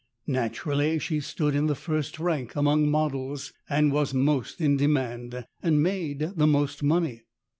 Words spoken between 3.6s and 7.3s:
was most in demand, and made the most money.